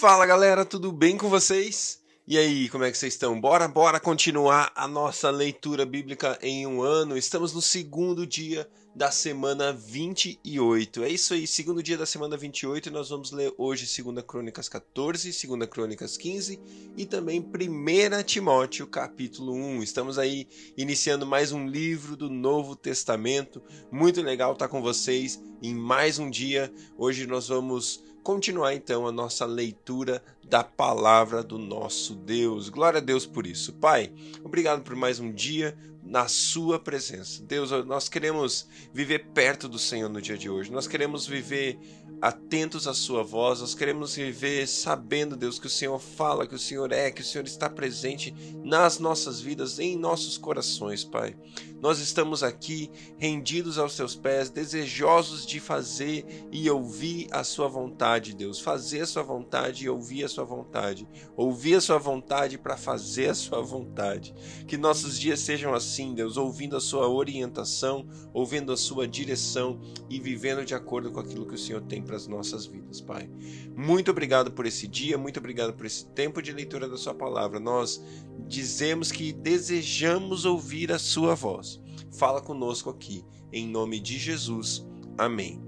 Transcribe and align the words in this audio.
Fala 0.00 0.24
galera, 0.24 0.64
tudo 0.64 0.90
bem 0.90 1.18
com 1.18 1.28
vocês? 1.28 2.00
E 2.26 2.38
aí, 2.38 2.70
como 2.70 2.84
é 2.84 2.90
que 2.90 2.96
vocês 2.96 3.12
estão? 3.12 3.38
Bora, 3.38 3.68
bora 3.68 4.00
continuar 4.00 4.72
a 4.74 4.88
nossa 4.88 5.28
leitura 5.28 5.84
bíblica 5.84 6.38
em 6.40 6.66
um 6.66 6.80
ano. 6.80 7.18
Estamos 7.18 7.52
no 7.52 7.60
segundo 7.60 8.26
dia 8.26 8.66
da 8.94 9.10
semana 9.10 9.74
28. 9.74 11.04
É 11.04 11.08
isso 11.10 11.34
aí, 11.34 11.46
segundo 11.46 11.82
dia 11.82 11.98
da 11.98 12.06
semana 12.06 12.34
28, 12.34 12.88
e 12.88 12.92
nós 12.92 13.10
vamos 13.10 13.30
ler 13.30 13.52
hoje 13.58 13.86
2 14.02 14.24
Crônicas 14.24 14.70
14, 14.70 15.46
2 15.46 15.68
Crônicas 15.68 16.16
15 16.16 16.58
e 16.96 17.04
também 17.04 17.38
1 17.38 18.22
Timóteo 18.24 18.86
capítulo 18.86 19.52
1. 19.52 19.82
Estamos 19.82 20.18
aí 20.18 20.48
iniciando 20.78 21.26
mais 21.26 21.52
um 21.52 21.68
livro 21.68 22.16
do 22.16 22.30
Novo 22.30 22.74
Testamento. 22.74 23.62
Muito 23.92 24.22
legal 24.22 24.54
estar 24.54 24.68
com 24.68 24.80
vocês 24.80 25.38
em 25.62 25.74
mais 25.74 26.18
um 26.18 26.30
dia. 26.30 26.72
Hoje 26.96 27.26
nós 27.26 27.48
vamos 27.48 28.02
continuar 28.22 28.74
então 28.74 29.06
a 29.06 29.12
nossa 29.12 29.44
leitura 29.46 30.22
da 30.50 30.64
palavra 30.64 31.44
do 31.44 31.56
nosso 31.56 32.16
Deus. 32.16 32.68
Glória 32.68 32.98
a 32.98 33.00
Deus 33.00 33.24
por 33.24 33.46
isso. 33.46 33.72
Pai, 33.74 34.12
obrigado 34.42 34.82
por 34.82 34.96
mais 34.96 35.20
um 35.20 35.32
dia 35.32 35.78
na 36.02 36.26
sua 36.26 36.76
presença. 36.76 37.40
Deus, 37.44 37.70
nós 37.86 38.08
queremos 38.08 38.66
viver 38.92 39.26
perto 39.32 39.68
do 39.68 39.78
Senhor 39.78 40.08
no 40.08 40.20
dia 40.20 40.36
de 40.36 40.50
hoje. 40.50 40.72
Nós 40.72 40.88
queremos 40.88 41.24
viver 41.24 41.78
atentos 42.20 42.86
à 42.86 42.94
sua 42.94 43.22
voz. 43.22 43.60
Nós 43.60 43.74
queremos 43.74 44.14
viver 44.14 44.66
sabendo, 44.66 45.36
Deus, 45.36 45.58
que 45.58 45.66
o 45.66 45.70
Senhor 45.70 45.98
fala, 45.98 46.46
que 46.46 46.54
o 46.54 46.58
Senhor 46.58 46.92
é, 46.92 47.10
que 47.10 47.22
o 47.22 47.24
Senhor 47.24 47.46
está 47.46 47.68
presente 47.68 48.34
nas 48.62 48.98
nossas 48.98 49.40
vidas, 49.40 49.78
em 49.78 49.96
nossos 49.96 50.36
corações, 50.36 51.04
Pai. 51.04 51.36
Nós 51.80 51.98
estamos 51.98 52.42
aqui 52.42 52.90
rendidos 53.16 53.78
aos 53.78 53.94
seus 53.94 54.14
pés, 54.14 54.50
desejosos 54.50 55.46
de 55.46 55.58
fazer 55.58 56.26
e 56.52 56.68
ouvir 56.68 57.28
a 57.30 57.42
sua 57.42 57.68
vontade, 57.68 58.34
Deus. 58.34 58.60
Fazer 58.60 59.00
a 59.00 59.06
sua 59.06 59.22
vontade 59.22 59.84
e 59.84 59.88
ouvir 59.88 60.24
a 60.24 60.28
sua 60.28 60.39
vontade. 60.44 61.08
Ouvir 61.36 61.74
a 61.74 61.80
sua 61.80 61.98
vontade 61.98 62.58
para 62.58 62.76
fazer 62.76 63.30
a 63.30 63.34
sua 63.34 63.62
vontade. 63.62 64.34
Que 64.66 64.76
nossos 64.76 65.18
dias 65.18 65.40
sejam 65.40 65.74
assim, 65.74 66.14
Deus, 66.14 66.36
ouvindo 66.36 66.76
a 66.76 66.80
sua 66.80 67.08
orientação, 67.08 68.06
ouvindo 68.32 68.72
a 68.72 68.76
sua 68.76 69.06
direção 69.06 69.80
e 70.08 70.18
vivendo 70.20 70.64
de 70.64 70.74
acordo 70.74 71.10
com 71.10 71.20
aquilo 71.20 71.46
que 71.46 71.54
o 71.54 71.58
Senhor 71.58 71.82
tem 71.82 72.02
para 72.02 72.16
as 72.16 72.26
nossas 72.26 72.66
vidas, 72.66 73.00
Pai. 73.00 73.30
Muito 73.76 74.10
obrigado 74.10 74.50
por 74.52 74.66
esse 74.66 74.86
dia, 74.86 75.16
muito 75.16 75.38
obrigado 75.38 75.72
por 75.72 75.86
esse 75.86 76.06
tempo 76.06 76.42
de 76.42 76.52
leitura 76.52 76.88
da 76.88 76.96
Sua 76.96 77.14
palavra. 77.14 77.58
Nós 77.58 78.02
dizemos 78.46 79.10
que 79.12 79.32
desejamos 79.32 80.44
ouvir 80.44 80.92
a 80.92 80.98
Sua 80.98 81.34
voz. 81.34 81.80
Fala 82.12 82.40
conosco 82.40 82.90
aqui, 82.90 83.24
em 83.52 83.68
nome 83.68 84.00
de 84.00 84.18
Jesus. 84.18 84.86
Amém. 85.16 85.62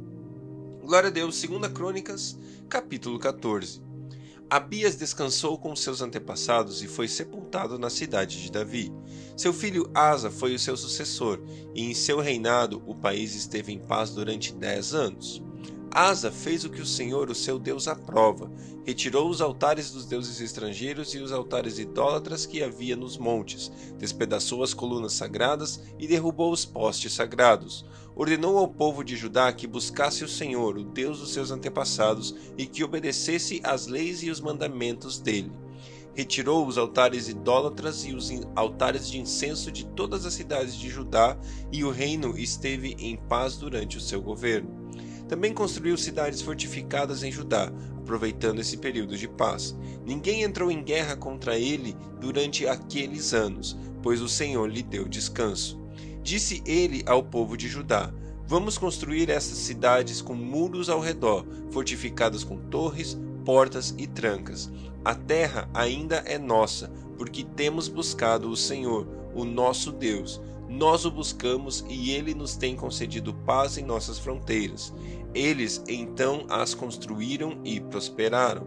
Glória 0.83 1.09
a 1.09 1.13
Deus, 1.13 1.41
2 1.41 1.73
Crônicas, 1.73 2.39
capítulo 2.69 3.19
14. 3.19 3.92
Abias 4.53 4.97
descansou 4.97 5.57
com 5.57 5.75
seus 5.75 6.03
antepassados 6.03 6.83
e 6.83 6.87
foi 6.87 7.09
sepultado 7.09 7.79
na 7.79 7.89
cidade 7.89 8.43
de 8.43 8.53
Davi. 8.53 8.93
Seu 9.35 9.51
filho 9.51 9.91
Asa 9.95 10.31
foi 10.31 10.55
o 10.55 10.59
seu 10.59 10.77
sucessor, 10.77 11.43
e 11.75 11.85
em 11.91 11.95
seu 11.95 12.21
reinado 12.21 12.83
o 12.87 12.95
país 12.95 13.35
esteve 13.35 13.73
em 13.73 13.79
paz 13.79 14.11
durante 14.11 14.53
dez 14.53 14.93
anos. 14.93 15.43
Asa 15.95 16.33
fez 16.33 16.65
o 16.65 16.71
que 16.71 16.81
o 16.81 16.87
Senhor, 16.87 17.29
o 17.29 17.35
seu 17.35 17.59
Deus, 17.59 17.87
aprova. 17.87 18.51
Retirou 18.83 19.29
os 19.29 19.43
altares 19.43 19.91
dos 19.91 20.07
deuses 20.07 20.41
estrangeiros 20.41 21.15
e 21.15 21.19
os 21.19 21.31
altares 21.33 21.79
idólatras 21.79 22.47
que 22.47 22.63
havia 22.63 22.97
nos 22.97 23.19
montes, 23.19 23.71
despedaçou 23.99 24.63
as 24.63 24.73
colunas 24.73 25.13
sagradas 25.13 25.81
e 25.99 26.07
derrubou 26.07 26.51
os 26.51 26.65
postes 26.65 27.13
sagrados. 27.13 27.85
Ordenou 28.17 28.57
ao 28.57 28.69
povo 28.69 29.05
de 29.05 29.17
Judá 29.17 29.53
que 29.53 29.67
buscasse 29.67 30.25
o 30.25 30.29
Senhor, 30.29 30.79
o 30.79 30.85
Deus 30.85 31.21
dos 31.21 31.33
seus 31.33 31.51
antepassados, 31.51 32.35
e 32.57 32.65
que 32.65 32.83
obedecesse 32.83 33.61
às 33.63 33.87
leis 33.87 34.23
e 34.23 34.31
os 34.31 34.41
mandamentos 34.41 35.19
dele 35.19 35.53
retirou 36.15 36.67
os 36.67 36.77
altares 36.77 37.29
idólatras 37.29 38.05
e 38.05 38.15
os 38.15 38.31
altares 38.55 39.09
de 39.09 39.19
incenso 39.19 39.73
de 39.73 39.87
todas 39.87 40.27
as 40.27 40.35
cidades 40.35 40.75
de 40.75 40.89
Judá, 40.89 41.39
e 41.73 41.85
o 41.85 41.91
reino 41.91 42.39
esteve 42.39 42.95
em 42.99 43.17
paz 43.17 43.57
durante 43.57 43.97
o 43.97 44.01
seu 44.01 44.21
governo. 44.21 44.83
Também 45.33 45.55
construiu 45.55 45.97
cidades 45.97 46.43
fortificadas 46.43 47.23
em 47.23 47.33
Judá, 47.33 47.73
aproveitando 47.97 48.61
esse 48.61 48.77
período 48.77 49.17
de 49.17 49.27
paz. 49.27 49.75
Ninguém 50.05 50.43
entrou 50.43 50.71
em 50.71 50.85
guerra 50.85 51.17
contra 51.17 51.59
ele 51.59 51.97
durante 52.21 52.67
aqueles 52.67 53.33
anos, 53.33 53.75
pois 54.03 54.21
o 54.21 54.29
Senhor 54.29 54.71
lhe 54.71 54.83
deu 54.83 55.09
descanso. 55.09 55.81
Disse 56.23 56.63
ele 56.67 57.03
ao 57.07 57.23
povo 57.23 57.57
de 57.57 57.67
Judá: 57.67 58.13
Vamos 58.47 58.77
construir 58.77 59.31
essas 59.31 59.57
cidades 59.57 60.21
com 60.21 60.35
muros 60.35 60.91
ao 60.91 61.01
redor, 61.01 61.47
fortificadas 61.71 62.45
com 62.45 62.59
torres, 62.69 63.19
portas 63.43 63.95
e 63.97 64.07
trancas. 64.07 64.71
A 65.03 65.15
terra 65.15 65.67
ainda 65.73 66.17
é 66.27 66.37
nossa, 66.37 66.93
porque 67.17 67.43
temos 67.43 67.89
buscado 67.89 68.51
o 68.51 68.57
Senhor, 68.57 69.09
o 69.35 69.47
nosso 69.47 69.93
Deus. 69.93 70.43
Nós 70.73 71.05
o 71.05 71.11
buscamos 71.11 71.85
e 71.87 72.13
ele 72.13 72.35
nos 72.35 72.57
tem 72.57 72.75
concedido 72.75 73.35
paz 73.35 73.77
em 73.77 73.85
nossas 73.85 74.19
fronteiras. 74.19 74.93
Eles 75.35 75.85
então 75.87 76.47
as 76.49 76.73
construíram 76.73 77.61
e 77.63 77.79
prosperaram. 77.79 78.67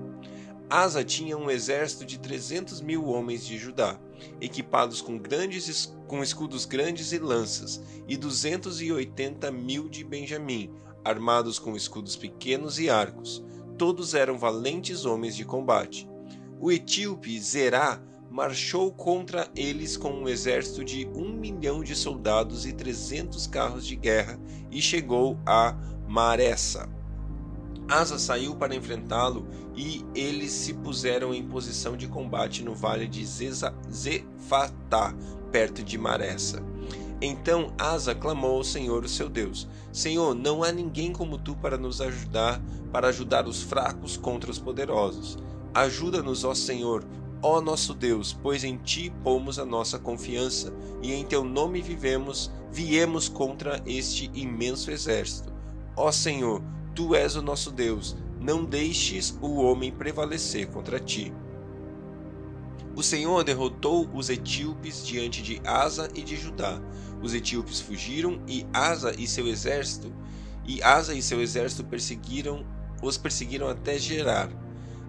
Asa 0.69 1.03
tinha 1.03 1.35
um 1.35 1.49
exército 1.49 2.05
de 2.05 2.19
trezentos 2.19 2.79
mil 2.79 3.07
homens 3.07 3.43
de 3.43 3.57
Judá, 3.57 3.99
equipados 4.39 5.01
com, 5.01 5.17
grandes, 5.17 5.95
com 6.07 6.21
escudos 6.21 6.65
grandes 6.65 7.11
e 7.11 7.17
lanças, 7.17 7.81
e 8.07 8.15
duzentos 8.15 8.81
e 8.81 8.91
oitenta 8.91 9.49
mil 9.51 9.89
de 9.89 10.03
Benjamim, 10.03 10.71
armados 11.03 11.57
com 11.57 11.75
escudos 11.75 12.15
pequenos 12.15 12.79
e 12.79 12.87
arcos. 12.87 13.43
Todos 13.79 14.13
eram 14.13 14.37
valentes 14.37 15.05
homens 15.05 15.35
de 15.35 15.43
combate. 15.43 16.07
O 16.59 16.71
etíope 16.71 17.39
Zerá 17.39 17.99
marchou 18.29 18.91
contra 18.91 19.49
eles 19.55 19.95
com 19.95 20.11
um 20.11 20.27
exército 20.27 20.83
de 20.83 21.07
um 21.15 21.31
milhão 21.31 21.83
de 21.83 21.95
soldados 21.95 22.65
e 22.65 22.73
trezentos 22.73 23.47
carros 23.47 23.85
de 23.85 23.95
guerra 23.95 24.39
e 24.71 24.81
chegou 24.81 25.39
a 25.45 25.77
Maressa. 26.07 26.89
Asa 27.87 28.17
saiu 28.17 28.55
para 28.55 28.75
enfrentá-lo 28.75 29.47
e 29.75 30.03
eles 30.15 30.51
se 30.51 30.73
puseram 30.73 31.33
em 31.33 31.47
posição 31.47 31.95
de 31.95 32.07
combate 32.07 32.63
no 32.63 32.73
vale 32.73 33.07
de 33.07 33.23
Zefatá, 33.25 35.13
perto 35.51 35.83
de 35.83 35.97
Maressa. 35.97 36.63
Então 37.21 37.73
Asa 37.77 38.13
clamou 38.13 38.57
ao 38.57 38.63
Senhor, 38.63 39.05
o 39.05 39.09
seu 39.09 39.29
Deus: 39.29 39.67
Senhor, 39.93 40.33
não 40.33 40.63
há 40.63 40.71
ninguém 40.71 41.13
como 41.13 41.37
tu 41.37 41.55
para 41.55 41.77
nos 41.77 42.01
ajudar, 42.01 42.61
para 42.91 43.07
ajudar 43.09 43.47
os 43.47 43.61
fracos 43.61 44.17
contra 44.17 44.51
os 44.51 44.59
poderosos. 44.59 45.37
Ajuda-nos, 45.73 46.43
ó 46.43 46.53
Senhor, 46.53 47.05
ó 47.45 47.61
nosso 47.61 47.93
Deus, 47.93 48.33
pois 48.33 48.63
em 48.63 48.75
ti 48.75 49.13
pomos 49.23 49.59
a 49.59 49.65
nossa 49.65 49.99
confiança, 49.99 50.73
e 50.99 51.13
em 51.13 51.23
teu 51.23 51.43
nome 51.43 51.79
vivemos, 51.79 52.51
viemos 52.71 53.29
contra 53.29 53.79
este 53.85 54.31
imenso 54.33 54.89
exército. 54.89 55.53
Ó 55.95 56.11
Senhor, 56.11 56.63
tu 56.95 57.13
és 57.13 57.35
o 57.35 57.43
nosso 57.43 57.69
Deus, 57.69 58.17
não 58.41 58.65
deixes 58.65 59.37
o 59.39 59.61
homem 59.61 59.91
prevalecer 59.91 60.65
contra 60.71 60.99
ti. 60.99 61.31
O 62.95 63.03
Senhor 63.03 63.43
derrotou 63.43 64.09
os 64.11 64.31
etíopes 64.31 65.05
diante 65.05 65.43
de 65.43 65.61
Asa 65.63 66.09
e 66.15 66.23
de 66.23 66.35
Judá. 66.35 66.81
Os 67.21 67.35
etíopes 67.35 67.79
fugiram 67.79 68.41
e 68.47 68.65
Asa 68.73 69.13
e 69.19 69.27
seu 69.27 69.47
exército 69.47 70.11
e 70.65 70.81
Asa 70.81 71.13
e 71.13 71.21
seu 71.21 71.39
exército 71.39 71.83
perseguiram 71.83 72.65
os 73.03 73.19
perseguiram 73.19 73.67
até 73.67 73.99
Gerar. 73.99 74.64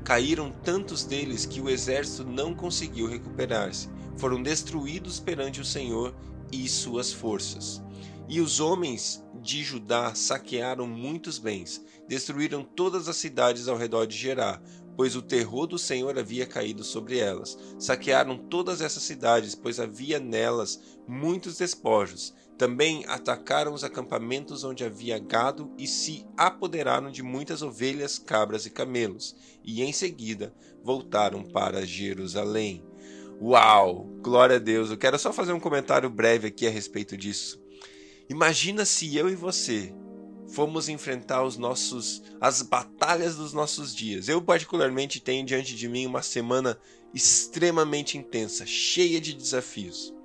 Caíram 0.06 0.52
tantos 0.62 1.02
deles 1.02 1.44
que 1.44 1.60
o 1.60 1.68
exército 1.68 2.22
não 2.22 2.54
conseguiu 2.54 3.08
recuperar-se. 3.08 3.88
Foram 4.16 4.40
destruídos 4.40 5.18
perante 5.18 5.60
o 5.60 5.64
Senhor 5.64 6.14
e 6.52 6.68
suas 6.68 7.12
forças. 7.12 7.82
E 8.28 8.40
os 8.40 8.60
homens 8.60 9.20
de 9.42 9.64
Judá 9.64 10.14
saquearam 10.14 10.86
muitos 10.86 11.40
bens, 11.40 11.84
destruíram 12.06 12.62
todas 12.62 13.08
as 13.08 13.16
cidades 13.16 13.66
ao 13.66 13.76
redor 13.76 14.06
de 14.06 14.16
Gerá, 14.16 14.62
pois 14.96 15.16
o 15.16 15.22
terror 15.22 15.66
do 15.66 15.76
Senhor 15.76 16.16
havia 16.16 16.47
caído 16.47 16.84
sobre 16.84 17.18
elas. 17.18 17.59
Saquearam 17.76 18.38
todas 18.38 18.80
essas 18.80 19.02
cidades, 19.02 19.56
pois 19.56 19.80
havia 19.80 20.20
nelas 20.20 20.80
muitos 21.09 21.59
despojos. 21.59 22.32
Também 22.58 23.04
atacaram 23.06 23.74
os 23.74 23.84
acampamentos 23.84 24.64
onde 24.64 24.82
havia 24.82 25.18
gado 25.18 25.70
e 25.76 25.86
se 25.86 26.24
apoderaram 26.36 27.10
de 27.10 27.22
muitas 27.22 27.60
ovelhas, 27.60 28.18
cabras 28.18 28.64
e 28.64 28.70
camelos. 28.70 29.36
E 29.62 29.82
em 29.82 29.92
seguida 29.92 30.54
voltaram 30.82 31.42
para 31.42 31.84
Jerusalém. 31.84 32.82
Uau! 33.41 34.06
Glória 34.22 34.56
a 34.56 34.58
Deus! 34.58 34.91
Eu 34.91 34.97
quero 34.97 35.18
só 35.18 35.32
fazer 35.32 35.53
um 35.53 35.60
comentário 35.60 36.08
breve 36.08 36.48
aqui 36.48 36.66
a 36.66 36.70
respeito 36.70 37.14
disso. 37.16 37.62
Imagina 38.28 38.86
se 38.86 39.14
eu 39.14 39.28
e 39.28 39.34
você 39.34 39.94
fomos 40.48 40.88
enfrentar 40.88 41.44
os 41.44 41.59
nossos 41.59 42.22
as 42.41 42.62
batalhas 42.62 43.36
dos 43.36 43.52
nossos 43.52 43.94
dias. 43.94 44.28
Eu 44.28 44.41
particularmente 44.41 45.20
tenho 45.20 45.44
diante 45.44 45.74
de 45.74 45.88
mim 45.88 46.06
uma 46.06 46.22
semana 46.22 46.78
extremamente 47.12 48.16
intensa, 48.16 48.64
cheia 48.64 49.20
de 49.20 49.34
desafios. 49.34 50.16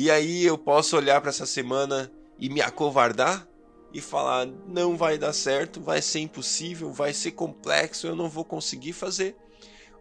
E 0.00 0.12
aí 0.12 0.44
eu 0.44 0.56
posso 0.56 0.96
olhar 0.96 1.20
para 1.20 1.30
essa 1.30 1.44
semana 1.44 2.08
e 2.38 2.48
me 2.48 2.62
acovardar? 2.62 3.48
e 3.92 4.00
falar: 4.00 4.46
não 4.66 4.96
vai 4.96 5.18
dar 5.18 5.32
certo, 5.32 5.80
vai 5.80 6.00
ser 6.02 6.20
impossível, 6.20 6.92
vai 6.92 7.12
ser 7.12 7.32
complexo, 7.32 8.06
eu 8.06 8.14
não 8.14 8.28
vou 8.28 8.44
conseguir 8.44 8.92
fazer. 8.92 9.34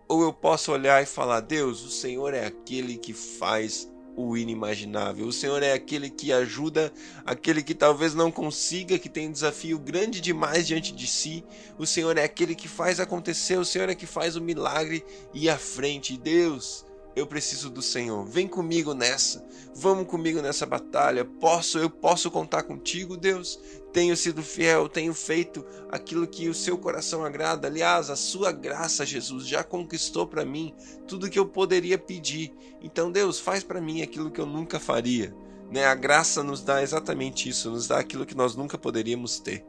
Ou 0.07 0.21
eu 0.21 0.33
posso 0.33 0.71
olhar 0.71 1.01
e 1.01 1.05
falar: 1.05 1.39
Deus, 1.39 1.83
o 1.83 1.89
Senhor 1.89 2.33
é 2.33 2.45
aquele 2.45 2.97
que 2.97 3.13
faz 3.13 3.89
o 4.15 4.35
inimaginável. 4.35 5.27
O 5.27 5.33
Senhor 5.33 5.61
é 5.61 5.73
aquele 5.73 6.09
que 6.09 6.33
ajuda 6.33 6.91
aquele 7.23 7.61
que 7.61 7.75
talvez 7.75 8.15
não 8.15 8.31
consiga, 8.31 8.97
que 8.97 9.09
tem 9.09 9.29
um 9.29 9.31
desafio 9.31 9.77
grande 9.77 10.19
demais 10.19 10.65
diante 10.65 10.91
de 10.91 11.05
si. 11.05 11.43
O 11.77 11.85
Senhor 11.85 12.17
é 12.17 12.23
aquele 12.23 12.55
que 12.55 12.67
faz 12.67 12.99
acontecer, 12.99 13.57
o 13.57 13.65
Senhor 13.65 13.89
é 13.89 13.95
que 13.95 14.07
faz 14.07 14.35
o 14.35 14.41
milagre 14.41 15.05
ir 15.33 15.49
à 15.49 15.57
frente. 15.57 16.17
Deus, 16.17 16.83
eu 17.17 17.25
preciso 17.25 17.71
do 17.71 17.81
Senhor. 17.81 18.23
Vem 18.25 18.47
comigo 18.47 18.93
nessa. 18.93 19.43
Vamos 19.73 20.05
comigo 20.05 20.39
nessa 20.39 20.67
batalha. 20.67 21.25
Posso, 21.25 21.79
eu 21.79 21.89
posso 21.89 22.29
contar 22.29 22.61
contigo, 22.61 23.17
Deus. 23.17 23.59
Tenho 23.91 24.15
sido 24.15 24.43
fiel, 24.43 24.87
tenho 24.87 25.15
feito 25.15 25.65
aquilo 25.89 26.27
que 26.27 26.47
o 26.47 26.53
seu 26.53 26.77
coração 26.77 27.25
agrada. 27.25 27.67
Aliás, 27.67 28.11
a 28.11 28.15
sua 28.15 28.51
graça, 28.51 29.03
Jesus, 29.03 29.47
já 29.47 29.63
conquistou 29.63 30.27
para 30.27 30.45
mim 30.45 30.75
tudo 31.07 31.27
que 31.27 31.39
eu 31.39 31.47
poderia 31.47 31.97
pedir. 31.97 32.53
Então, 32.83 33.11
Deus, 33.11 33.39
faz 33.39 33.63
para 33.63 33.81
mim 33.81 34.03
aquilo 34.03 34.29
que 34.29 34.39
eu 34.39 34.45
nunca 34.45 34.79
faria. 34.79 35.35
Né? 35.71 35.85
A 35.85 35.95
graça 35.95 36.43
nos 36.43 36.61
dá 36.61 36.83
exatamente 36.83 37.49
isso, 37.49 37.71
nos 37.71 37.87
dá 37.87 37.97
aquilo 37.97 38.27
que 38.27 38.35
nós 38.35 38.55
nunca 38.55 38.77
poderíamos 38.77 39.39
ter. 39.39 39.65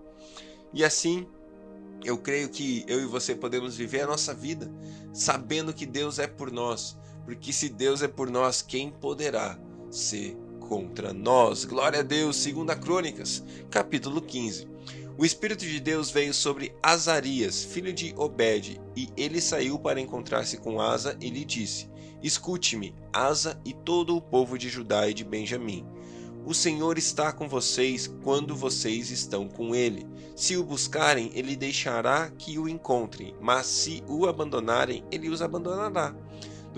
E 0.75 0.85
assim, 0.85 1.27
eu 2.05 2.19
creio 2.19 2.51
que 2.51 2.85
eu 2.87 3.01
e 3.01 3.07
você 3.07 3.35
podemos 3.35 3.75
viver 3.75 4.03
a 4.03 4.07
nossa 4.07 4.35
vida 4.35 4.71
sabendo 5.15 5.73
que 5.73 5.87
Deus 5.87 6.19
é 6.19 6.27
por 6.27 6.53
nós 6.53 6.95
porque 7.29 7.53
se 7.53 7.69
Deus 7.69 8.01
é 8.01 8.09
por 8.09 8.31
nós, 8.31 8.63
quem 8.63 8.91
poderá 8.91 9.59
ser 9.91 10.35
contra 10.61 11.13
nós? 11.13 11.63
Glória 11.67 12.01
a 12.01 12.03
Deus, 12.03 12.37
segunda 12.37 12.75
Crônicas, 12.75 13.45
capítulo 13.71 14.23
15. 14.23 14.67
O 15.19 15.27
Espírito 15.27 15.63
de 15.67 15.79
Deus 15.79 16.11
veio 16.11 16.33
sobre 16.33 16.75
Azarias, 16.83 17.63
filho 17.63 17.93
de 17.93 18.15
Obed, 18.17 18.81
e 18.97 19.11
ele 19.15 19.43
saiu 19.43 19.79
para 19.79 20.01
encontrar-se 20.01 20.57
com 20.57 20.81
Asa 20.81 21.19
e 21.21 21.29
lhe 21.29 21.45
disse: 21.45 21.91
Escute-me, 22.23 22.95
Asa 23.13 23.61
e 23.63 23.75
todo 23.75 24.17
o 24.17 24.23
povo 24.23 24.57
de 24.57 24.71
Judá 24.71 25.07
e 25.07 25.13
de 25.13 25.23
Benjamim. 25.23 25.87
O 26.47 26.55
Senhor 26.55 26.97
está 26.97 27.31
com 27.31 27.47
vocês 27.47 28.07
quando 28.25 28.57
vocês 28.57 29.11
estão 29.11 29.47
com 29.47 29.75
ele. 29.75 30.07
Se 30.35 30.57
o 30.57 30.65
buscarem, 30.65 31.31
ele 31.35 31.57
deixará 31.57 32.31
que 32.31 32.59
o 32.59 32.67
encontrem, 32.67 33.35
mas 33.39 33.67
se 33.67 34.03
o 34.09 34.25
abandonarem, 34.27 35.05
ele 35.13 35.29
os 35.29 35.43
abandonará. 35.43 36.15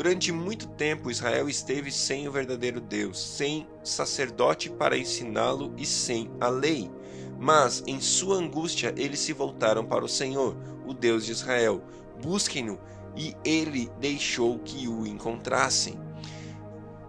Durante 0.01 0.33
muito 0.33 0.67
tempo, 0.67 1.11
Israel 1.11 1.47
esteve 1.47 1.93
sem 1.93 2.27
o 2.27 2.33
verdadeiro 2.33 2.81
Deus, 2.81 3.21
sem 3.21 3.67
sacerdote 3.85 4.71
para 4.71 4.97
ensiná-lo 4.97 5.75
e 5.77 5.85
sem 5.85 6.31
a 6.41 6.49
lei. 6.49 6.91
Mas, 7.39 7.83
em 7.87 8.01
sua 8.01 8.37
angústia, 8.37 8.95
eles 8.97 9.21
se 9.21 9.35
voltaram 9.35 9.85
para 9.85 10.03
o 10.03 10.09
Senhor, 10.09 10.57
o 10.87 10.95
Deus 10.95 11.27
de 11.27 11.33
Israel. 11.33 11.85
Busquem-no, 12.23 12.81
e 13.15 13.37
ele 13.45 13.91
deixou 14.01 14.59
que 14.61 14.89
o 14.89 15.07
encontrassem. 15.07 16.01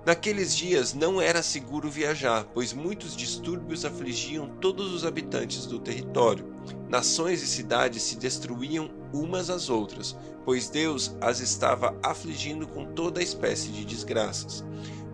Naqueles 0.06 0.54
dias 0.54 0.94
não 0.94 1.22
era 1.22 1.42
seguro 1.42 1.90
viajar, 1.90 2.44
pois 2.54 2.74
muitos 2.74 3.16
distúrbios 3.16 3.86
afligiam 3.86 4.50
todos 4.60 4.94
os 4.94 5.06
habitantes 5.06 5.66
do 5.66 5.80
território. 5.80 6.54
Nações 6.90 7.42
e 7.42 7.48
cidades 7.48 8.04
se 8.04 8.18
destruíam 8.18 8.92
umas 9.14 9.50
às 9.50 9.70
outras, 9.70 10.18
pois 10.46 10.70
Deus 10.70 11.16
as 11.22 11.40
estava 11.40 11.96
afligindo 12.04 12.68
com 12.68 12.86
toda 12.86 13.22
espécie 13.22 13.70
de 13.70 13.86
desgraças. 13.86 14.64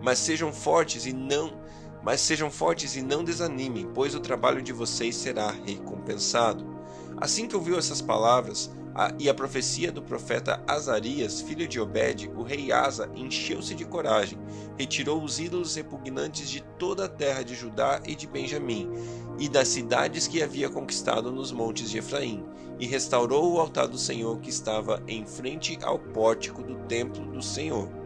Mas 0.02 0.18
sejam 0.18 0.52
fortes 0.52 1.06
e 1.06 1.12
não, 1.12 1.52
mas 2.02 2.20
sejam 2.20 2.50
fortes 2.50 2.96
e 2.96 3.02
não 3.02 3.24
desanimem, 3.24 3.90
pois 3.94 4.14
o 4.14 4.20
trabalho 4.20 4.62
de 4.62 4.72
vocês 4.72 5.16
será 5.16 5.50
recompensado. 5.50 6.64
Assim 7.20 7.48
que 7.48 7.56
ouviu 7.56 7.78
essas 7.78 8.00
palavras, 8.00 8.70
a, 8.94 9.12
e 9.18 9.28
a 9.28 9.34
profecia 9.34 9.92
do 9.92 10.02
profeta 10.02 10.62
Azarias, 10.66 11.40
filho 11.40 11.68
de 11.68 11.80
Obed, 11.80 12.28
o 12.36 12.42
rei 12.42 12.72
Asa 12.72 13.10
encheu-se 13.14 13.74
de 13.74 13.84
coragem, 13.84 14.38
retirou 14.76 15.22
os 15.22 15.38
ídolos 15.38 15.74
repugnantes 15.74 16.50
de 16.50 16.60
toda 16.78 17.04
a 17.04 17.08
terra 17.08 17.42
de 17.42 17.54
Judá 17.54 18.00
e 18.04 18.14
de 18.14 18.26
Benjamim, 18.26 18.90
e 19.38 19.48
das 19.48 19.68
cidades 19.68 20.26
que 20.26 20.42
havia 20.42 20.68
conquistado 20.68 21.30
nos 21.30 21.52
montes 21.52 21.90
de 21.90 21.98
Efraim, 21.98 22.44
e 22.78 22.86
restaurou 22.86 23.52
o 23.52 23.60
altar 23.60 23.88
do 23.88 23.98
Senhor 23.98 24.38
que 24.40 24.50
estava 24.50 25.02
em 25.06 25.26
frente 25.26 25.78
ao 25.82 25.98
pórtico 25.98 26.62
do 26.62 26.76
templo 26.86 27.24
do 27.32 27.42
Senhor. 27.42 27.97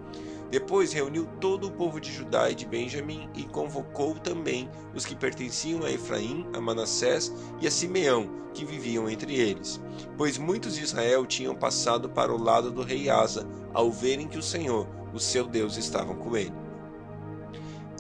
Depois 0.52 0.93
reuniu 0.93 1.26
todo 1.40 1.66
o 1.66 1.70
povo 1.70 1.99
de 1.99 2.12
Judá 2.12 2.50
e 2.50 2.54
de 2.54 2.66
Benjamim 2.66 3.26
e 3.34 3.44
convocou 3.44 4.16
também 4.16 4.69
os 4.94 5.06
que 5.06 5.16
pertenciam 5.16 5.82
a 5.82 5.90
Efraim, 5.90 6.46
a 6.52 6.60
Manassés 6.60 7.32
e 7.58 7.66
a 7.66 7.70
Simeão, 7.70 8.28
que 8.52 8.62
viviam 8.62 9.08
entre 9.08 9.34
eles. 9.34 9.81
Pois 10.14 10.37
muitos 10.37 10.75
de 10.75 10.82
Israel 10.82 11.25
tinham 11.25 11.54
passado 11.54 12.06
para 12.10 12.31
o 12.31 12.37
lado 12.37 12.70
do 12.70 12.82
rei 12.82 13.08
Asa, 13.08 13.49
ao 13.72 13.90
verem 13.90 14.28
que 14.28 14.37
o 14.37 14.43
Senhor, 14.43 14.87
o 15.14 15.19
seu 15.19 15.46
Deus, 15.46 15.78
estava 15.78 16.14
com 16.14 16.37
ele. 16.37 16.62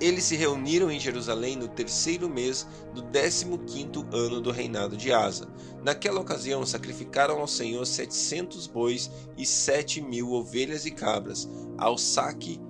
Eles 0.02 0.24
se 0.24 0.34
reuniram 0.34 0.90
em 0.90 0.98
Jerusalém 0.98 1.54
no 1.54 1.68
terceiro 1.68 2.28
mês 2.28 2.66
do 2.92 3.02
décimo 3.02 3.56
quinto 3.60 4.04
ano 4.12 4.40
do 4.40 4.50
reinado 4.50 4.96
de 4.96 5.12
Asa. 5.12 5.48
Naquela 5.80 6.20
ocasião, 6.20 6.66
sacrificaram 6.66 7.38
ao 7.38 7.46
Senhor 7.46 7.86
setecentos 7.86 8.66
bois 8.66 9.08
e 9.38 9.46
sete 9.46 10.00
mil 10.00 10.32
ovelhas 10.32 10.86
e 10.86 10.90
cabras, 10.90 11.48
ao 11.78 11.96
saque 11.96 12.60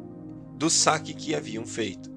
do 0.57 0.69
saque 0.69 1.15
que 1.15 1.35
haviam 1.35 1.65
feito 1.65 2.13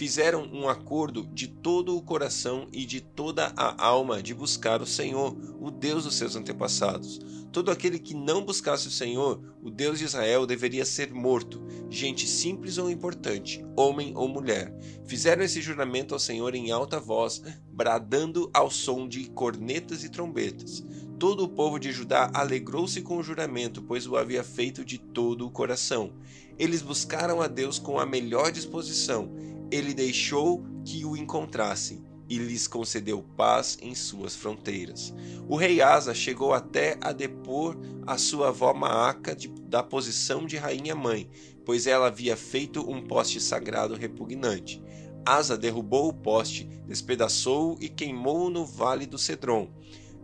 fizeram 0.00 0.48
um 0.50 0.66
acordo 0.66 1.26
de 1.26 1.46
todo 1.46 1.94
o 1.94 2.00
coração 2.00 2.66
e 2.72 2.86
de 2.86 3.02
toda 3.02 3.52
a 3.54 3.84
alma 3.84 4.22
de 4.22 4.32
buscar 4.32 4.80
o 4.80 4.86
Senhor, 4.86 5.36
o 5.60 5.70
Deus 5.70 6.04
dos 6.04 6.14
seus 6.14 6.34
antepassados. 6.34 7.20
Todo 7.52 7.70
aquele 7.70 7.98
que 7.98 8.14
não 8.14 8.42
buscasse 8.42 8.88
o 8.88 8.90
Senhor, 8.90 9.54
o 9.62 9.70
Deus 9.70 9.98
de 9.98 10.06
Israel, 10.06 10.46
deveria 10.46 10.86
ser 10.86 11.12
morto, 11.12 11.62
gente 11.90 12.26
simples 12.26 12.78
ou 12.78 12.90
importante, 12.90 13.62
homem 13.76 14.14
ou 14.16 14.26
mulher. 14.26 14.74
Fizeram 15.04 15.42
esse 15.42 15.60
juramento 15.60 16.14
ao 16.14 16.18
Senhor 16.18 16.54
em 16.54 16.70
alta 16.70 16.98
voz, 16.98 17.42
bradando 17.70 18.48
ao 18.54 18.70
som 18.70 19.06
de 19.06 19.28
cornetas 19.28 20.02
e 20.02 20.08
trombetas. 20.08 20.82
Todo 21.18 21.44
o 21.44 21.48
povo 21.48 21.78
de 21.78 21.92
Judá 21.92 22.30
alegrou-se 22.32 23.02
com 23.02 23.18
o 23.18 23.22
juramento, 23.22 23.82
pois 23.82 24.06
o 24.06 24.16
havia 24.16 24.42
feito 24.42 24.82
de 24.82 24.96
todo 24.96 25.46
o 25.46 25.50
coração. 25.50 26.14
Eles 26.58 26.80
buscaram 26.80 27.42
a 27.42 27.46
Deus 27.46 27.78
com 27.78 28.00
a 28.00 28.06
melhor 28.06 28.50
disposição 28.50 29.30
ele 29.70 29.94
deixou 29.94 30.64
que 30.84 31.04
o 31.04 31.16
encontrassem 31.16 32.04
e 32.28 32.38
lhes 32.38 32.68
concedeu 32.68 33.22
paz 33.36 33.76
em 33.82 33.92
suas 33.94 34.36
fronteiras. 34.36 35.12
O 35.48 35.56
rei 35.56 35.82
Asa 35.82 36.14
chegou 36.14 36.54
até 36.54 36.96
a 37.00 37.12
depor 37.12 37.76
a 38.06 38.16
sua 38.16 38.48
avó 38.48 38.72
Maaca 38.72 39.34
de, 39.34 39.48
da 39.48 39.82
posição 39.82 40.46
de 40.46 40.56
rainha-mãe, 40.56 41.28
pois 41.64 41.88
ela 41.88 42.06
havia 42.06 42.36
feito 42.36 42.88
um 42.88 43.02
poste 43.02 43.40
sagrado 43.40 43.96
repugnante. 43.96 44.80
Asa 45.26 45.58
derrubou 45.58 46.08
o 46.08 46.14
poste, 46.14 46.68
despedaçou-o 46.86 47.76
e 47.80 47.88
queimou-o 47.88 48.48
no 48.48 48.64
vale 48.64 49.06
do 49.06 49.18
Cedron. 49.18 49.68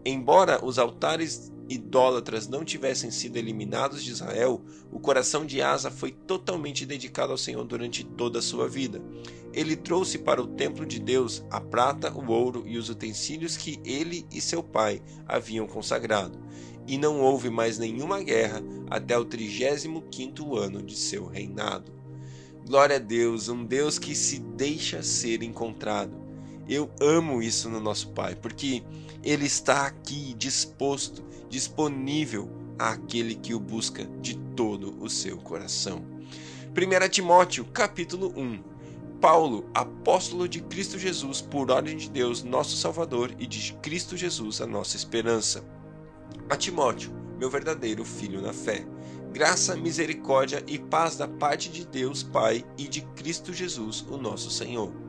Embora 0.05 0.65
os 0.65 0.79
altares 0.79 1.53
idólatras 1.69 2.47
não 2.47 2.65
tivessem 2.65 3.11
sido 3.11 3.37
eliminados 3.37 4.03
de 4.03 4.11
Israel, 4.11 4.63
o 4.91 5.01
coração 5.01 5.45
de 5.45 5.61
Asa 5.61 5.91
foi 5.91 6.13
totalmente 6.13 6.87
dedicado 6.87 7.33
ao 7.33 7.39
Senhor 7.39 7.65
durante 7.65 8.05
toda 8.05 8.39
a 8.39 8.43
sua 8.43 8.69
vida. 8.69 9.03
Ele 9.53 9.75
trouxe 9.75 10.19
para 10.19 10.43
o 10.43 10.47
templo 10.47 10.85
de 10.85 11.01
Deus 11.01 11.45
a 11.51 11.61
prata, 11.61 12.13
o 12.13 12.31
ouro 12.31 12.65
e 12.67 12.77
os 12.77 12.89
utensílios 12.89 13.57
que 13.57 13.81
ele 13.85 14.27
e 14.31 14.41
seu 14.41 14.63
pai 14.63 15.03
haviam 15.27 15.67
consagrado. 15.67 16.39
E 16.87 16.97
não 16.97 17.21
houve 17.21 17.51
mais 17.51 17.79
nenhuma 17.79 18.23
guerra 18.23 18.63
até 18.89 19.19
o 19.19 19.25
trigésimo 19.25 20.03
quinto 20.03 20.57
ano 20.57 20.83
de 20.83 20.95
seu 20.95 21.27
reinado. 21.27 21.93
Glória 22.65 22.97
a 22.97 23.01
Deus, 23.01 23.49
um 23.49 23.65
Deus 23.65 23.99
que 23.99 24.15
se 24.15 24.39
deixa 24.39 25.03
ser 25.03 25.43
encontrado. 25.43 26.27
Eu 26.69 26.91
amo 27.01 27.41
isso 27.41 27.71
no 27.71 27.81
nosso 27.81 28.11
Pai, 28.11 28.35
porque 28.35 28.83
Ele 29.23 29.47
está 29.47 29.87
aqui 29.87 30.35
disposto 30.35 31.25
disponível 31.49 32.51
àquele 32.79 33.35
que 33.35 33.55
o 33.55 33.61
busca 33.61 34.05
de 34.21 34.37
todo 34.55 34.97
o 35.03 35.09
seu 35.09 35.37
coração. 35.39 36.05
1 36.71 37.09
Timóteo, 37.09 37.65
capítulo 37.65 38.33
1. 38.37 38.63
Paulo, 39.21 39.69
apóstolo 39.73 40.47
de 40.49 40.61
Cristo 40.61 40.99
Jesus, 40.99 41.41
por 41.41 41.71
ordem 41.71 41.97
de 41.97 42.11
Deus, 42.11 42.43
nosso 42.43 42.77
Salvador, 42.77 43.35
e 43.39 43.47
de 43.47 43.73
Cristo 43.75 44.17
Jesus, 44.17 44.61
a 44.61 44.67
nossa 44.67 44.97
esperança. 44.97 45.65
A 46.51 46.57
Timóteo, 46.57 47.11
meu 47.39 47.49
verdadeiro 47.49 48.05
filho 48.05 48.43
na 48.43 48.53
fé. 48.53 48.87
Graça, 49.33 49.75
misericórdia 49.75 50.63
e 50.67 50.79
paz 50.79 51.17
da 51.17 51.27
parte 51.27 51.71
de 51.71 51.87
Deus 51.87 52.23
Pai 52.23 52.65
e 52.77 52.87
de 52.87 53.01
Cristo 53.01 53.53
Jesus, 53.53 54.05
o 54.11 54.17
nosso 54.17 54.51
Senhor 54.51 55.06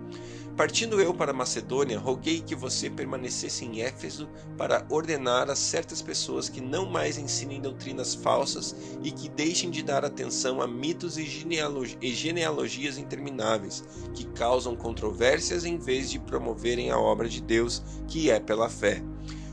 Partindo 0.58 1.00
eu 1.00 1.14
para 1.14 1.32
Macedônia, 1.32 2.00
roguei 2.00 2.42
que 2.42 2.56
você 2.56 2.90
permanecesse 2.90 3.64
em 3.64 3.82
Éfeso 3.84 4.28
para 4.58 4.84
ordenar 4.90 5.52
a 5.52 5.56
certas 5.56 6.02
pessoas 6.02 6.50
que 6.50 6.60
não 6.60 6.84
mais 6.84 7.16
ensinem 7.16 7.62
doutrinas 7.62 8.16
falsas 8.16 8.76
e 9.04 9.12
que 9.12 9.30
deixem 9.30 9.70
de 9.70 9.84
dar 9.84 10.04
atenção 10.04 10.60
a 10.60 10.68
mitos 10.68 11.16
e, 11.16 11.26
genealogi 11.26 11.96
e 12.02 12.12
genealogias 12.12 12.98
intermináveis, 12.98 13.84
que 14.16 14.26
causam 14.26 14.76
controvérsias 14.76 15.64
em 15.64 15.78
vez 15.78 16.10
de 16.10 16.18
promoverem 16.18 16.90
a 16.90 16.98
obra 16.98 17.30
de 17.30 17.40
Deus, 17.40 17.84
que 18.08 18.32
é 18.32 18.40
pela 18.40 18.68
fé. 18.68 19.04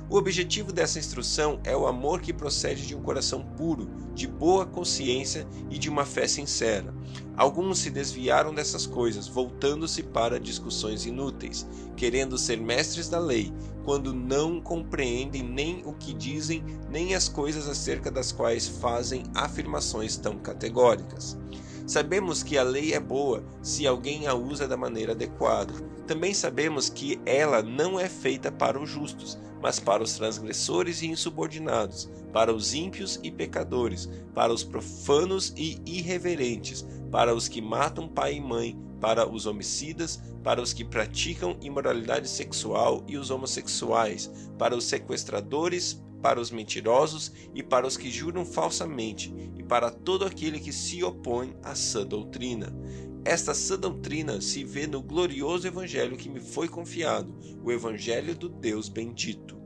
O 0.09 0.17
objetivo 0.19 0.71
dessa 0.71 0.99
instrução 0.99 1.59
é 1.65 1.75
o 1.75 1.87
amor 1.87 2.21
que 2.21 2.33
procede 2.33 2.87
de 2.87 2.95
um 2.95 3.01
coração 3.01 3.43
puro, 3.43 3.89
de 4.15 4.27
boa 4.27 4.67
consciência 4.67 5.47
e 5.71 5.79
de 5.79 5.89
uma 5.89 6.05
fé 6.05 6.29
sincera. 6.29 6.95
Alguns 7.35 7.79
se 7.79 7.91
desviaram 7.91 8.55
dessas 8.55 8.87
coisas, 8.87 9.27
voltando-se 9.27 10.03
para 10.03 10.39
discussões 10.39 11.07
inúteis, 11.07 11.67
querendo 11.97 12.37
ser 12.37 12.59
mestres 12.59 13.09
da 13.09 13.19
lei, 13.19 13.51
quando 13.83 14.13
não 14.13 14.61
compreendem 14.61 15.43
nem 15.43 15.83
o 15.87 15.93
que 15.95 16.13
dizem, 16.13 16.63
nem 16.91 17.15
as 17.15 17.29
coisas 17.29 17.67
acerca 17.67 18.11
das 18.11 18.31
quais 18.31 18.69
fazem 18.69 19.25
afirmações 19.35 20.19
tão 20.19 20.39
categóricas. 20.39 21.37
Sabemos 21.87 22.43
que 22.43 22.57
a 22.57 22.62
lei 22.62 22.95
é 22.95 23.00
boa 23.00 23.45
se 23.62 23.87
alguém 23.87 24.26
a 24.26 24.35
usa 24.35 24.67
da 24.67 24.76
maneira 24.76 25.12
adequada. 25.12 25.73
Também 26.07 26.33
sabemos 26.33 26.88
que 26.88 27.21
ela 27.26 27.62
não 27.62 28.00
é 28.00 28.09
feita 28.09 28.50
para 28.50 28.81
os 28.81 28.88
justos, 28.88 29.38
mas 29.62 29.79
para 29.79 30.03
os 30.03 30.14
transgressores 30.14 31.03
e 31.03 31.07
insubordinados, 31.07 32.11
para 32.33 32.53
os 32.53 32.75
ímpios 32.75 33.19
e 33.23 33.31
pecadores, 33.31 34.09
para 34.35 34.53
os 34.53 34.64
profanos 34.64 35.53
e 35.57 35.81
irreverentes, 35.87 36.87
para 37.11 37.35
os 37.35 37.49
que 37.49 37.61
matam 37.61 38.09
pai 38.09 38.37
e 38.37 38.41
mãe, 38.41 38.79
para 39.00 39.29
os 39.29 39.45
homicidas, 39.45 40.23
para 40.43 40.62
os 40.62 40.73
que 40.73 40.85
praticam 40.85 41.57
imoralidade 41.61 42.29
sexual 42.29 43.05
e 43.07 43.19
os 43.19 43.31
homossexuais, 43.31 44.31
para 44.59 44.76
os 44.76 44.85
sequestradores, 44.85 46.03
para 46.25 46.40
os 46.40 46.50
mentirosos 46.50 47.31
e 47.54 47.62
para 47.62 47.87
os 47.87 47.99
que 47.99 48.11
juram 48.11 48.47
falsamente, 48.47 49.31
e 49.59 49.62
para 49.62 49.90
todo 49.90 50.25
aquele 50.25 50.59
que 50.59 50.73
se 50.73 51.04
opõe 51.04 51.54
à 51.62 51.75
sã 51.75 52.07
doutrina. 52.07 52.75
Esta 53.26 53.52
sã 53.52 53.78
doutrina 53.78 54.40
se 54.40 54.64
vê 54.64 54.87
no 54.87 55.02
glorioso 55.02 55.66
evangelho 55.66 56.16
que 56.16 56.31
me 56.31 56.40
foi 56.40 56.66
confiado, 56.66 57.38
o 57.62 57.71
evangelho 57.71 58.35
do 58.35 58.49
Deus 58.49 58.88
bendito. 58.88 59.61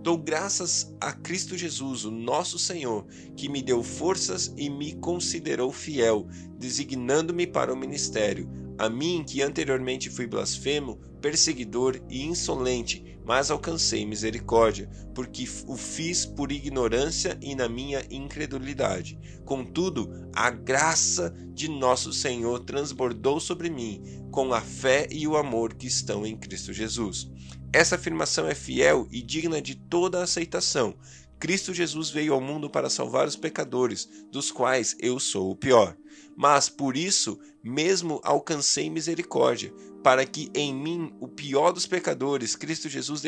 Dou 0.00 0.16
graças 0.16 0.96
a 0.98 1.12
Cristo 1.12 1.58
Jesus, 1.58 2.06
o 2.06 2.10
nosso 2.10 2.58
Senhor, 2.58 3.06
que 3.36 3.46
me 3.46 3.60
deu 3.60 3.82
forças 3.82 4.54
e 4.56 4.70
me 4.70 4.94
considerou 4.94 5.70
fiel, 5.70 6.26
designando-me 6.58 7.46
para 7.46 7.70
o 7.70 7.76
ministério. 7.76 8.48
A 8.78 8.88
mim, 8.88 9.22
que 9.28 9.42
anteriormente 9.42 10.08
fui 10.08 10.26
blasfemo, 10.26 10.98
perseguidor 11.20 12.00
e 12.08 12.24
insolente, 12.24 13.18
mas 13.24 13.50
alcancei 13.50 14.06
misericórdia, 14.06 14.88
porque 15.14 15.46
o 15.66 15.76
fiz 15.76 16.24
por 16.24 16.50
ignorância 16.50 17.38
e 17.42 17.54
na 17.54 17.68
minha 17.68 18.02
incredulidade. 18.10 19.18
Contudo, 19.44 20.28
a 20.34 20.50
graça 20.50 21.34
de 21.52 21.68
nosso 21.68 22.12
Senhor 22.12 22.60
transbordou 22.60 23.38
sobre 23.38 23.68
mim, 23.68 24.02
com 24.30 24.54
a 24.54 24.60
fé 24.60 25.06
e 25.10 25.28
o 25.28 25.36
amor 25.36 25.74
que 25.74 25.86
estão 25.86 26.26
em 26.26 26.36
Cristo 26.36 26.72
Jesus. 26.72 27.30
Essa 27.72 27.96
afirmação 27.96 28.48
é 28.48 28.54
fiel 28.54 29.06
e 29.10 29.20
digna 29.20 29.60
de 29.60 29.74
toda 29.74 30.22
aceitação. 30.22 30.94
Cristo 31.38 31.72
Jesus 31.72 32.10
veio 32.10 32.32
ao 32.32 32.40
mundo 32.40 32.68
para 32.68 32.90
salvar 32.90 33.28
os 33.28 33.36
pecadores, 33.36 34.08
dos 34.32 34.50
quais 34.50 34.96
eu 34.98 35.20
sou 35.20 35.50
o 35.50 35.56
pior. 35.56 35.96
Mas 36.36 36.68
por 36.68 36.96
isso 36.96 37.38
mesmo 37.62 38.20
alcancei 38.24 38.88
misericórdia, 38.88 39.72
para 40.02 40.24
que 40.24 40.50
em 40.54 40.74
mim, 40.74 41.12
o 41.20 41.28
pior 41.28 41.72
dos 41.72 41.86
pecadores, 41.86 42.54
Cristo 42.54 42.88
Jesus 42.88 43.22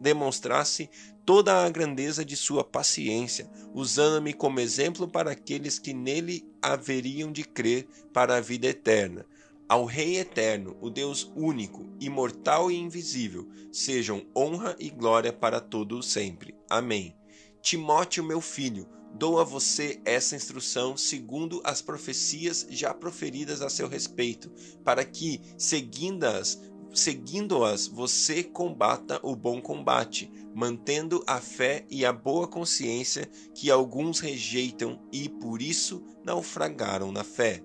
demonstrasse 0.00 0.90
toda 1.24 1.64
a 1.64 1.70
grandeza 1.70 2.24
de 2.24 2.36
sua 2.36 2.62
paciência, 2.62 3.50
usando-me 3.74 4.32
como 4.32 4.60
exemplo 4.60 5.08
para 5.08 5.30
aqueles 5.30 5.78
que 5.78 5.92
nele 5.92 6.44
haveriam 6.60 7.32
de 7.32 7.44
crer 7.44 7.88
para 8.12 8.36
a 8.36 8.40
vida 8.40 8.66
eterna. 8.66 9.24
Ao 9.68 9.84
Rei 9.84 10.18
eterno, 10.18 10.76
o 10.80 10.90
Deus 10.90 11.30
único, 11.36 11.88
imortal 12.00 12.70
e 12.70 12.76
invisível, 12.76 13.48
sejam 13.70 14.26
honra 14.36 14.74
e 14.80 14.90
glória 14.90 15.32
para 15.32 15.60
todo 15.60 15.96
o 15.96 16.02
sempre. 16.02 16.54
Amém. 16.68 17.14
Timóteo, 17.62 18.24
meu 18.24 18.40
filho, 18.40 18.88
dou 19.14 19.40
a 19.40 19.44
você 19.44 20.00
essa 20.04 20.36
instrução 20.36 20.96
segundo 20.96 21.60
as 21.64 21.82
profecias 21.82 22.66
já 22.70 22.94
proferidas 22.94 23.62
a 23.62 23.68
seu 23.68 23.88
respeito, 23.88 24.50
para 24.84 25.04
que, 25.04 25.40
seguindo-as, 25.58 26.60
seguindo-as, 26.92 27.86
você 27.86 28.42
combata 28.42 29.20
o 29.22 29.36
bom 29.36 29.60
combate, 29.60 30.30
mantendo 30.54 31.22
a 31.26 31.40
fé 31.40 31.86
e 31.90 32.04
a 32.04 32.12
boa 32.12 32.48
consciência 32.48 33.30
que 33.54 33.70
alguns 33.70 34.20
rejeitam 34.20 35.00
e 35.12 35.28
por 35.28 35.62
isso 35.62 36.02
naufragaram 36.24 37.12
na 37.12 37.24
fé. 37.24 37.62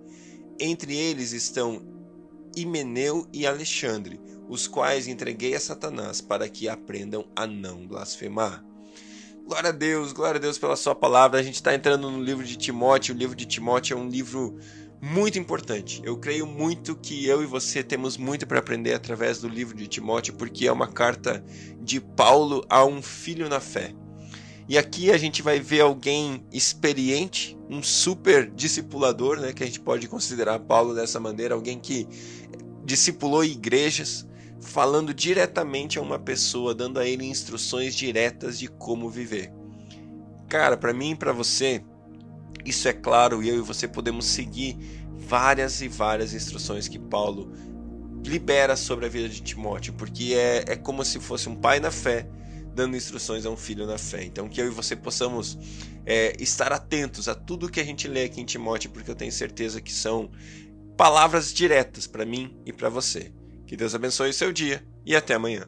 Entre 0.59 0.95
eles 0.95 1.31
estão 1.31 1.81
Himeneu 2.55 3.27
e 3.33 3.45
Alexandre, 3.45 4.19
os 4.47 4.67
quais 4.67 5.07
entreguei 5.07 5.55
a 5.55 5.59
Satanás 5.59 6.21
para 6.21 6.47
que 6.47 6.69
aprendam 6.69 7.27
a 7.35 7.45
não 7.45 7.85
blasfemar. 7.85 8.63
Glória 9.45 9.69
a 9.69 9.71
Deus, 9.71 10.11
glória 10.11 10.39
a 10.39 10.41
Deus 10.41 10.57
pela 10.57 10.75
sua 10.75 10.95
palavra. 10.95 11.39
A 11.39 11.43
gente 11.43 11.53
está 11.53 11.71
entrando 11.75 12.09
no 12.09 12.19
livro 12.19 12.43
de 12.43 12.57
Timóteo. 12.57 13.13
O 13.13 13.17
livro 13.17 13.35
de 13.35 13.45
Timóteo 13.45 13.95
é 13.95 14.01
um 14.01 14.09
livro 14.09 14.57
muito 14.99 15.37
importante. 15.37 16.01
Eu 16.03 16.17
creio 16.17 16.47
muito 16.47 16.95
que 16.95 17.27
eu 17.27 17.43
e 17.43 17.45
você 17.45 17.83
temos 17.83 18.17
muito 18.17 18.47
para 18.47 18.57
aprender 18.57 18.95
através 18.95 19.37
do 19.37 19.47
livro 19.47 19.77
de 19.77 19.85
Timóteo, 19.85 20.33
porque 20.33 20.65
é 20.65 20.71
uma 20.71 20.87
carta 20.87 21.45
de 21.79 22.01
Paulo 22.01 22.65
a 22.67 22.83
um 22.85 23.03
filho 23.03 23.47
na 23.47 23.59
fé. 23.59 23.93
E 24.67 24.79
aqui 24.79 25.11
a 25.11 25.17
gente 25.17 25.43
vai 25.43 25.59
ver 25.59 25.81
alguém 25.81 26.43
experiente, 26.51 27.55
um 27.69 27.83
super 27.83 28.49
discipulador, 28.49 29.39
né, 29.39 29.53
que 29.53 29.61
a 29.61 29.67
gente 29.67 29.79
pode 29.79 30.07
considerar 30.07 30.57
Paulo 30.57 30.95
dessa 30.95 31.19
maneira, 31.19 31.53
alguém 31.53 31.77
que 31.77 32.07
discipulou 32.83 33.45
igrejas, 33.45 34.25
falando 34.61 35.13
diretamente 35.13 35.99
a 35.99 36.01
uma 36.01 36.19
pessoa, 36.19 36.73
dando 36.73 36.99
a 36.99 37.07
ele 37.07 37.25
instruções 37.25 37.95
diretas 37.95 38.57
de 38.57 38.67
como 38.67 39.09
viver. 39.09 39.51
Cara, 40.47 40.77
para 40.77 40.93
mim 40.93 41.11
e 41.11 41.15
para 41.15 41.31
você, 41.33 41.83
isso 42.63 42.87
é 42.87 42.93
claro, 42.93 43.43
eu 43.43 43.57
e 43.57 43.61
você 43.61 43.87
podemos 43.87 44.25
seguir 44.25 44.77
várias 45.13 45.81
e 45.81 45.87
várias 45.87 46.33
instruções 46.33 46.87
que 46.87 46.99
Paulo 46.99 47.51
libera 48.25 48.75
sobre 48.75 49.05
a 49.05 49.09
vida 49.09 49.29
de 49.29 49.41
Timóteo, 49.41 49.93
porque 49.93 50.33
é, 50.35 50.63
é 50.67 50.75
como 50.75 51.03
se 51.05 51.19
fosse 51.19 51.47
um 51.47 51.55
pai 51.55 51.79
na 51.79 51.91
fé 51.91 52.27
dando 52.75 52.97
instruções 52.97 53.45
a 53.45 53.49
um 53.49 53.55
filho 53.55 53.87
na 53.87 53.97
fé. 53.97 54.23
Então, 54.25 54.49
que 54.49 54.61
eu 54.61 54.67
e 54.67 54.69
você 54.69 54.95
possamos 54.95 55.57
é, 56.05 56.35
estar 56.39 56.73
atentos 56.73 57.29
a 57.29 57.33
tudo 57.33 57.69
que 57.69 57.79
a 57.79 57.83
gente 57.83 58.07
lê 58.07 58.25
aqui 58.25 58.41
em 58.41 58.45
Timóteo, 58.45 58.91
porque 58.91 59.09
eu 59.09 59.15
tenho 59.15 59.31
certeza 59.31 59.79
que 59.79 59.93
são 59.93 60.29
palavras 60.97 61.53
diretas 61.53 62.05
para 62.05 62.25
mim 62.25 62.53
e 62.65 62.73
para 62.73 62.89
você. 62.89 63.31
Que 63.65 63.75
Deus 63.75 63.95
abençoe 63.95 64.29
o 64.29 64.33
seu 64.33 64.51
dia 64.51 64.83
e 65.05 65.15
até 65.15 65.33
amanhã. 65.33 65.67